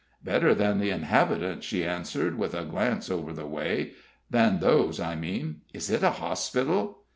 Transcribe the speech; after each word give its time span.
"Better 0.23 0.55
than 0.55 0.79
the 0.79 0.89
inhabitants," 0.89 1.63
she 1.63 1.85
answered, 1.85 2.35
with 2.35 2.55
a 2.55 2.65
glance 2.65 3.11
over 3.11 3.31
the 3.31 3.45
way. 3.45 3.91
"Than 4.31 4.57
those, 4.59 4.99
I 4.99 5.15
mean. 5.15 5.61
Is 5.75 5.91
it 5.91 6.01
a 6.01 6.09
hospital?" 6.09 7.03